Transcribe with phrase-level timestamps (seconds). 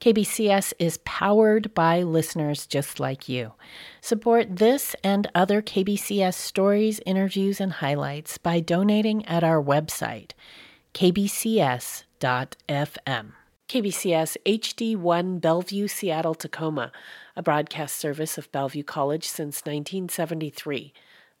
[0.00, 3.54] KBCS is powered by listeners just like you.
[4.00, 10.32] Support this and other KBCS stories, interviews, and highlights by donating at our website,
[10.94, 12.04] kbcs.fm.
[13.68, 16.92] KBCS HD1 Bellevue, Seattle, Tacoma,
[17.34, 20.92] a broadcast service of Bellevue College since 1973.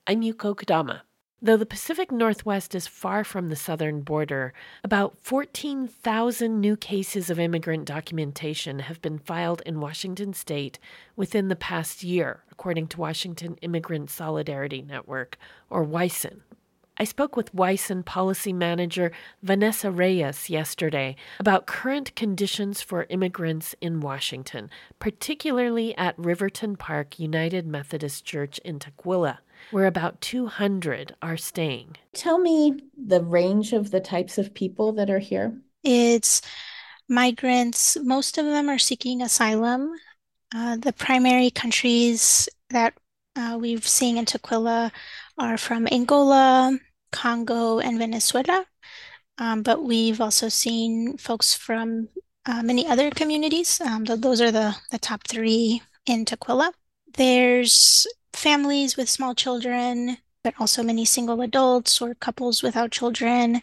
[0.08, 1.02] I'm Yuko Kodama.
[1.40, 4.52] Though the Pacific Northwest is far from the southern border,
[4.82, 10.80] about 14,000 new cases of immigrant documentation have been filed in Washington state
[11.14, 15.38] within the past year, according to Washington Immigrant Solidarity Network,
[15.70, 16.42] or WISN.
[17.00, 19.12] I spoke with WISN policy manager
[19.42, 27.66] Vanessa Reyes yesterday about current conditions for immigrants in Washington, particularly at Riverton Park United
[27.68, 29.38] Methodist Church in Tukwila
[29.70, 31.96] where about 200 are staying.
[32.14, 35.52] Tell me the range of the types of people that are here.
[35.82, 36.42] It's
[37.08, 39.94] migrants, most of them are seeking asylum.
[40.54, 42.94] Uh, the primary countries that
[43.36, 44.90] uh, we've seen in Tukwila
[45.38, 46.78] are from Angola,
[47.10, 48.64] Congo, and Venezuela.
[49.38, 52.08] Um, but we've also seen folks from
[52.46, 53.80] uh, many other communities.
[53.80, 56.72] Um, th- those are the, the top three in Tukwila.
[57.14, 63.62] There's families with small children, but also many single adults or couples without children.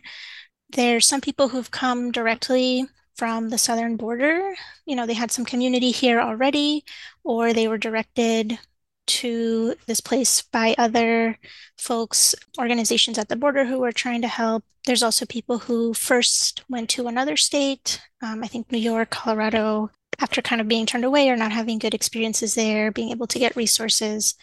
[0.69, 4.55] There's some people who've come directly from the southern border.
[4.85, 6.83] You know, they had some community here already,
[7.23, 8.59] or they were directed
[9.07, 11.37] to this place by other
[11.77, 14.63] folks, organizations at the border who were trying to help.
[14.85, 19.89] There's also people who first went to another state, um, I think New York, Colorado,
[20.19, 23.39] after kind of being turned away or not having good experiences there, being able to
[23.39, 24.35] get resources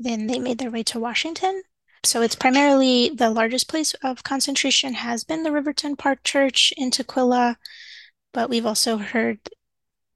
[0.00, 1.62] then they made their way to Washington.
[2.04, 6.90] So it's primarily the largest place of concentration has been the Riverton Park Church in
[6.90, 7.56] Tukwila,
[8.32, 9.38] but we've also heard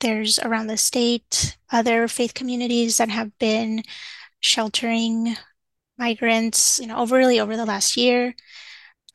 [0.04, 3.82] there's around the state other faith communities that have been
[4.40, 5.34] sheltering
[5.96, 8.34] migrants, you know, over really over the last year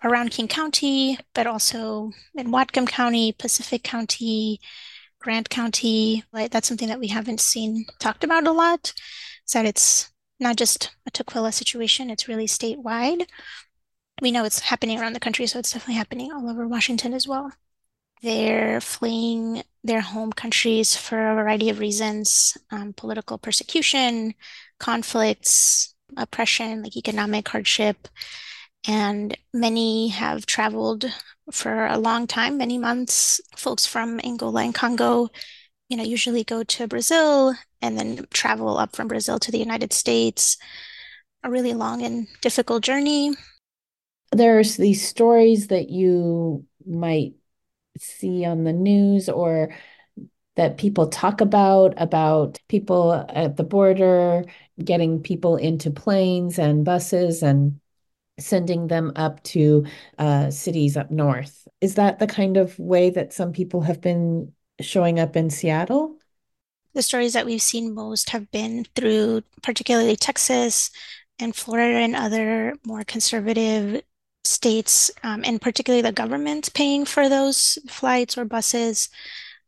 [0.03, 4.59] around King County, but also in Whatcom County, Pacific County,
[5.19, 6.23] Grant County.
[6.33, 8.93] Like that's something that we haven't seen talked about a lot.
[9.45, 13.27] Is that it's not just a Tukwila situation, it's really statewide.
[14.21, 17.27] We know it's happening around the country, so it's definitely happening all over Washington as
[17.27, 17.51] well.
[18.21, 24.33] They're fleeing their home countries for a variety of reasons um, political persecution,
[24.79, 28.07] conflicts, oppression, like economic hardship.
[28.87, 31.05] And many have traveled
[31.51, 33.41] for a long time, many months.
[33.57, 35.29] Folks from Angola and Congo
[35.89, 39.91] you know, usually go to Brazil and then travel up from Brazil to the United
[39.91, 40.57] States.
[41.43, 43.31] A really long and difficult journey.
[44.31, 47.33] There's these stories that you might
[47.97, 49.75] see on the news or
[50.55, 54.43] that people talk about about people at the border
[54.83, 57.79] getting people into planes and buses and
[58.39, 59.85] sending them up to
[60.17, 61.67] uh, cities up north.
[61.81, 66.17] Is that the kind of way that some people have been showing up in Seattle?
[66.93, 70.91] The stories that we've seen most have been through particularly Texas
[71.37, 74.01] and Florida and other more conservative
[74.43, 79.09] states, um, and particularly the government paying for those flights or buses.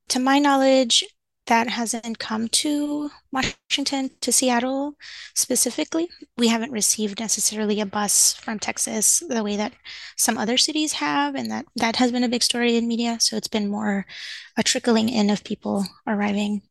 [0.09, 1.03] To my knowledge,
[1.47, 4.95] that hasn't come to Washington, to Seattle
[5.35, 6.09] specifically.
[6.37, 9.73] We haven't received necessarily a bus from Texas the way that
[10.15, 13.17] some other cities have, and that that has been a big story in media.
[13.19, 14.05] So it's been more
[14.57, 16.61] a trickling in of people arriving.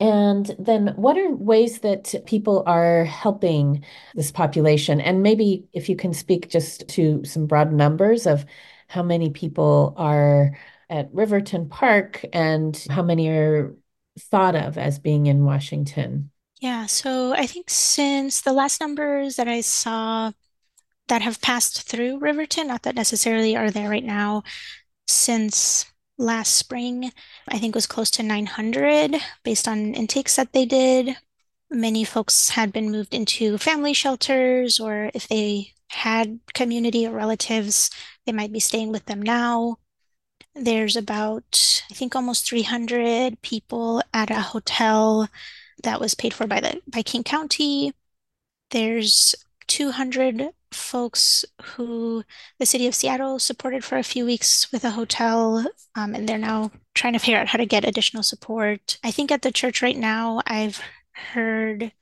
[0.00, 3.84] And then, what are ways that people are helping
[4.14, 5.00] this population?
[5.00, 8.44] And maybe if you can speak just to some broad numbers of
[8.88, 10.56] how many people are
[10.90, 13.74] at Riverton Park and how many are
[14.18, 16.30] thought of as being in Washington?
[16.60, 20.32] Yeah, so I think since the last numbers that I saw
[21.08, 24.42] that have passed through Riverton, not that necessarily are there right now,
[25.06, 25.86] since
[26.18, 27.12] last spring,
[27.48, 31.16] I think was close to 900 based on intakes that they did.
[31.70, 37.90] Many folks had been moved into family shelters, or if they had community or relatives,
[38.26, 39.78] they might be staying with them now.
[40.54, 45.28] There's about, I think, almost 300 people at a hotel
[45.82, 47.92] that was paid for by the by King County.
[48.70, 49.34] There's
[49.74, 52.22] 200 folks who
[52.58, 56.38] the city of Seattle supported for a few weeks with a hotel, um, and they're
[56.38, 58.98] now trying to figure out how to get additional support.
[59.02, 60.80] I think at the church right now, I've
[61.32, 61.92] heard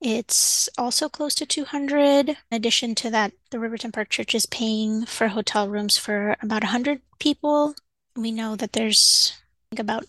[0.00, 2.28] it's also close to 200.
[2.28, 6.62] In addition to that, the Riverton Park Church is paying for hotel rooms for about
[6.62, 7.74] 100 people
[8.18, 9.32] we know that there's
[9.78, 10.04] about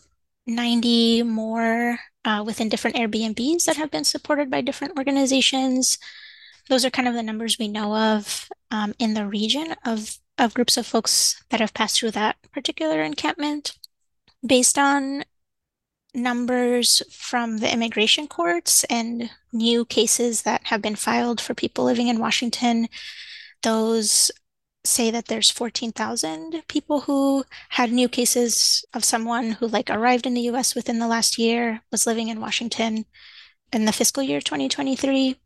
[0.47, 5.97] 90 more uh, within different Airbnbs that have been supported by different organizations.
[6.69, 10.53] Those are kind of the numbers we know of um, in the region of, of
[10.53, 13.77] groups of folks that have passed through that particular encampment.
[14.45, 15.25] Based on
[16.13, 22.07] numbers from the immigration courts and new cases that have been filed for people living
[22.07, 22.87] in Washington,
[23.63, 24.31] those
[24.85, 30.33] say that there's 14,000 people who had new cases of someone who like arrived in
[30.33, 33.05] the US within the last year, was living in Washington
[33.73, 35.37] in the fiscal year 2023.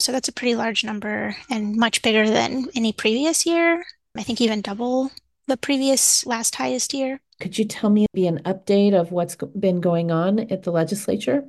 [0.00, 3.84] So that's a pretty large number and much bigger than any previous year.
[4.16, 5.10] I think even double
[5.46, 7.20] the previous last highest year.
[7.40, 11.44] Could you tell me be an update of what's been going on at the legislature?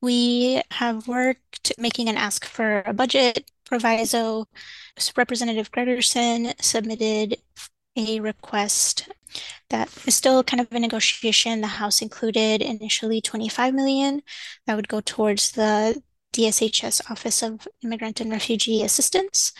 [0.00, 4.46] We have worked making an ask for a budget proviso.
[5.16, 7.36] Representative Gregerson submitted
[7.96, 9.08] a request
[9.70, 11.60] that is still kind of a negotiation.
[11.60, 14.22] The House included initially 25 million
[14.66, 16.02] that would go towards the
[16.36, 19.52] DSHS Office of Immigrant and Refugee Assistance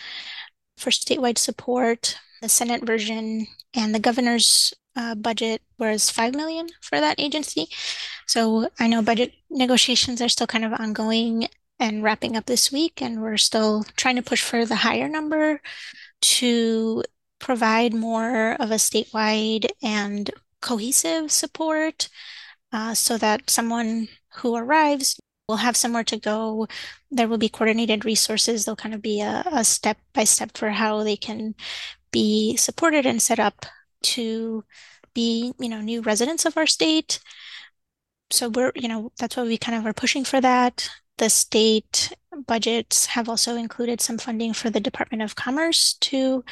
[0.77, 2.17] for statewide support.
[2.41, 7.67] The Senate version and the governor's uh, budget was 5 million for that agency.
[8.27, 11.47] So I know budget negotiations are still kind of ongoing
[11.79, 15.61] and wrapping up this week, and we're still trying to push for the higher number
[16.21, 17.03] to
[17.39, 20.31] provide more of a statewide and
[20.61, 22.09] cohesive support
[22.71, 24.07] uh, so that someone
[24.37, 26.67] who arrives will have somewhere to go.
[27.09, 28.65] There will be coordinated resources.
[28.65, 31.55] There'll kind of be a, a step by step for how they can
[32.11, 33.65] be supported and set up
[34.03, 34.65] to
[35.13, 37.19] be, you know, new residents of our state.
[38.29, 40.89] So we're, you know, that's why we kind of are pushing for that.
[41.17, 42.11] The state
[42.45, 46.43] budgets have also included some funding for the Department of Commerce to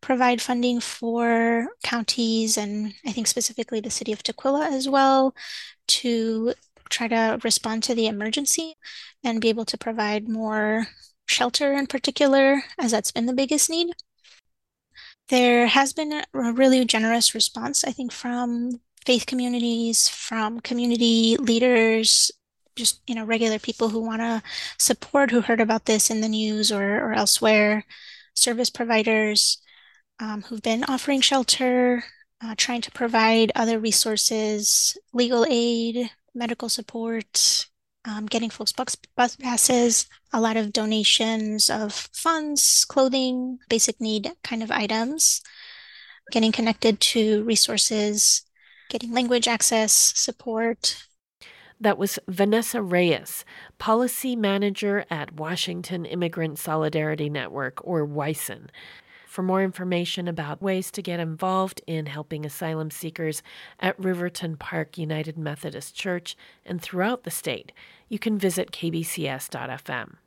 [0.00, 5.34] provide funding for counties and I think specifically the city of Tukwila as well
[5.88, 6.54] to
[6.90, 8.74] try to respond to the emergency
[9.24, 10.88] and be able to provide more
[11.26, 13.88] shelter in particular, as that's been the biggest need.
[15.28, 22.32] There has been a really generous response, I think, from faith communities, from community leaders,
[22.76, 24.42] just you know regular people who want to
[24.78, 27.84] support who heard about this in the news or, or elsewhere
[28.34, 29.58] service providers
[30.18, 32.04] um, who've been offering shelter
[32.42, 36.10] uh, trying to provide other resources legal aid
[36.40, 37.68] medical support
[38.04, 44.32] um, getting folks bus, bus passes, a lot of donations of funds, clothing, basic need
[44.42, 45.42] kind of items,
[46.30, 48.42] getting connected to resources,
[48.88, 51.06] getting language access, support.
[51.78, 53.44] That was Vanessa Reyes,
[53.78, 58.70] Policy Manager at Washington Immigrant Solidarity Network, or WISN.
[59.30, 63.44] For more information about ways to get involved in helping asylum seekers
[63.78, 66.36] at Riverton Park United Methodist Church
[66.66, 67.70] and throughout the state,
[68.08, 70.16] you can visit kbcs.fm.